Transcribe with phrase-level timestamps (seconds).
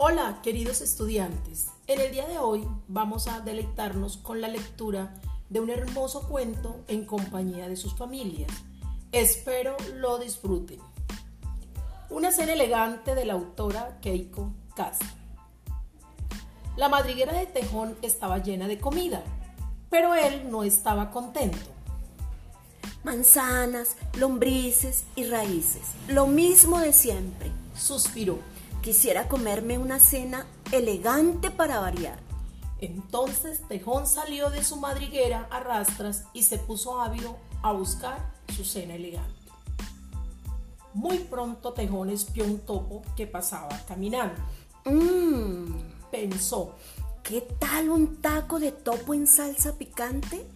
[0.00, 1.70] Hola, queridos estudiantes.
[1.88, 5.12] En el día de hoy vamos a deleitarnos con la lectura
[5.48, 8.48] de un hermoso cuento en compañía de sus familias.
[9.10, 10.78] Espero lo disfruten.
[12.10, 15.04] Una cena elegante de la autora Keiko Casa.
[16.76, 19.24] La madriguera de Tejón estaba llena de comida,
[19.90, 21.58] pero él no estaba contento
[23.02, 25.82] manzanas, lombrices y raíces.
[26.08, 27.50] Lo mismo de siempre.
[27.74, 28.38] Suspiró.
[28.82, 32.18] Quisiera comerme una cena elegante para variar.
[32.80, 38.64] Entonces Tejón salió de su madriguera a rastras y se puso ávido a buscar su
[38.64, 39.34] cena elegante.
[40.94, 44.40] Muy pronto Tejón espió un topo que pasaba caminando.
[44.84, 46.74] Mmm, Pensó,
[47.22, 50.46] ¿qué tal un taco de topo en salsa picante?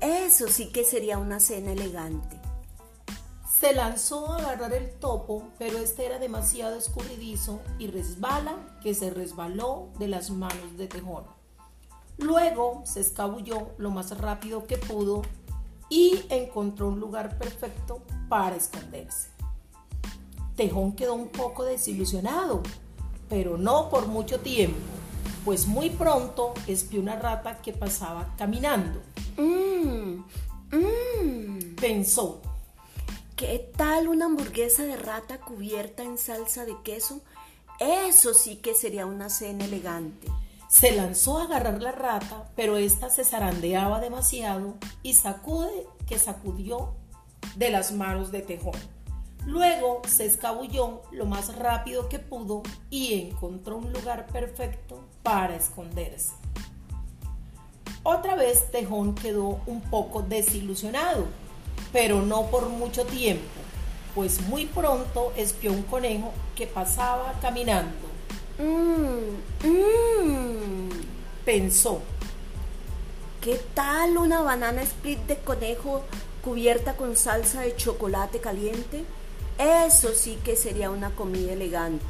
[0.00, 2.41] Eso sí que sería una cena elegante.
[3.62, 9.10] Se lanzó a agarrar el topo, pero este era demasiado escurridizo y resbala que se
[9.10, 11.22] resbaló de las manos de Tejón.
[12.18, 15.22] Luego se escabulló lo más rápido que pudo
[15.88, 19.28] y encontró un lugar perfecto para esconderse.
[20.56, 22.64] Tejón quedó un poco desilusionado,
[23.28, 24.80] pero no por mucho tiempo,
[25.44, 29.00] pues muy pronto espió una rata que pasaba caminando.
[29.36, 30.24] Mmm,
[30.72, 31.76] mmm.
[31.76, 32.40] Pensó,
[33.42, 37.22] ¿Qué tal una hamburguesa de rata cubierta en salsa de queso?
[37.80, 40.28] Eso sí que sería una cena elegante.
[40.68, 46.94] Se lanzó a agarrar la rata, pero ésta se zarandeaba demasiado y sacude que sacudió
[47.56, 48.78] de las manos de Tejón.
[49.44, 56.30] Luego se escabulló lo más rápido que pudo y encontró un lugar perfecto para esconderse.
[58.04, 61.26] Otra vez Tejón quedó un poco desilusionado,
[61.92, 63.60] pero no por mucho tiempo,
[64.14, 68.08] pues muy pronto espió un conejo que pasaba caminando.
[68.58, 70.90] Mmm, mmm.
[71.44, 72.00] Pensó,
[73.42, 76.04] ¿Qué tal una banana split de conejo
[76.44, 79.04] cubierta con salsa de chocolate caliente?
[79.58, 82.04] Eso sí que sería una comida elegante.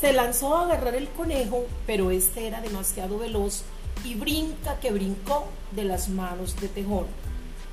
[0.00, 3.64] Se lanzó a agarrar el conejo, pero este era demasiado veloz
[4.06, 7.04] y brinca que brincó de las manos de Tejón.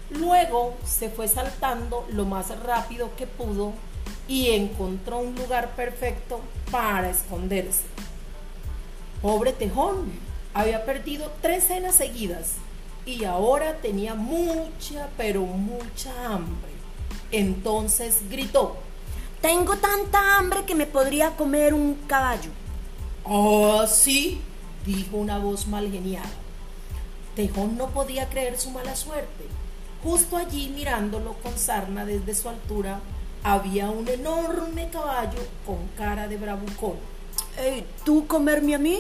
[0.10, 3.74] Luego se fue saltando lo más rápido que pudo
[4.28, 6.40] y encontró un lugar perfecto
[6.72, 7.84] para esconderse.
[9.22, 10.12] Pobre Tejón,
[10.54, 12.54] había perdido tres cenas seguidas
[13.06, 16.72] y ahora tenía mucha, pero mucha hambre.
[17.32, 18.78] Entonces gritó,
[19.42, 22.52] Tengo tanta hambre que me podría comer un caballo.
[23.24, 24.42] ¡Oh, sí!
[24.86, 26.30] dijo una voz mal geniada.
[27.36, 29.46] Tejón no podía creer su mala suerte.
[30.04, 33.00] Justo allí, mirándolo con sarna desde su altura,
[33.44, 36.96] había un enorme caballo con cara de bravucón.
[37.58, 39.00] Ey, ¿Tú comerme a mí?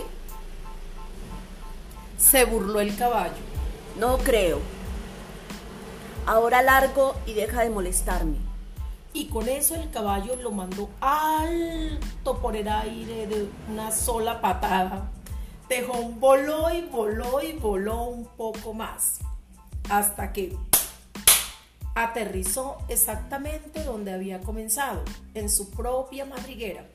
[2.17, 3.31] Se burló el caballo.
[3.97, 4.59] No creo.
[6.25, 8.37] Ahora largo y deja de molestarme.
[9.13, 15.09] Y con eso el caballo lo mandó alto por el aire de una sola patada.
[15.67, 19.19] Tejón voló y voló y voló un poco más.
[19.89, 20.55] Hasta que
[22.03, 26.85] aterrizó exactamente donde había comenzado, en su propia madriguera.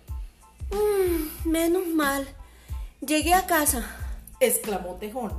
[0.70, 2.26] Mm, menos mal.
[3.00, 3.84] Llegué a casa.
[4.40, 5.32] exclamó Tejón.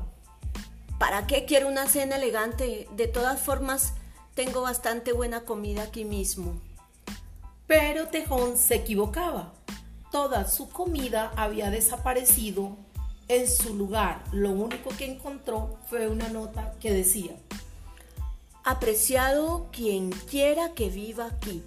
[1.00, 2.88] ¿Para qué quiero una cena elegante?
[2.96, 3.94] De todas formas,
[4.36, 6.62] tengo bastante buena comida aquí mismo.
[7.66, 9.54] Pero Tejón se equivocaba.
[10.12, 12.78] Toda su comida había desaparecido.
[13.28, 17.36] En su lugar, lo único que encontró fue una nota que decía,
[18.68, 21.62] Apreciado quien quiera que viva aquí.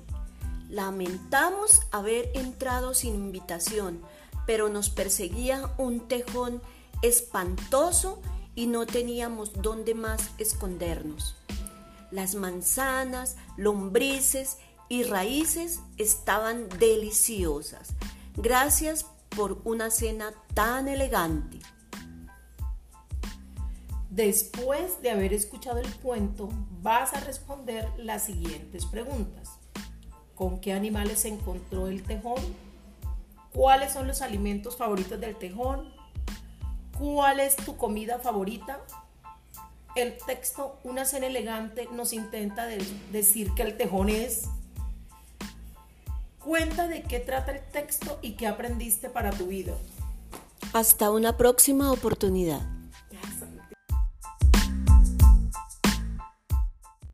[0.69, 4.03] Lamentamos haber entrado sin invitación,
[4.49, 6.61] pero nos perseguía un tejón
[7.03, 8.21] espantoso
[8.57, 11.37] y no teníamos dónde más escondernos.
[12.11, 14.57] Las manzanas, lombrices
[14.89, 17.91] y raíces estaban deliciosas.
[18.37, 19.07] Gracias
[19.37, 21.61] por una cena tan elegante.
[24.11, 26.49] Después de haber escuchado el cuento,
[26.83, 29.51] vas a responder las siguientes preguntas.
[30.35, 32.41] ¿Con qué animales se encontró el tejón?
[33.53, 35.93] ¿Cuáles son los alimentos favoritos del tejón?
[36.99, 38.81] ¿Cuál es tu comida favorita?
[39.95, 44.45] El texto Una cena elegante nos intenta de- decir que el tejón es.
[46.39, 49.75] Cuenta de qué trata el texto y qué aprendiste para tu vida.
[50.73, 52.78] Hasta una próxima oportunidad.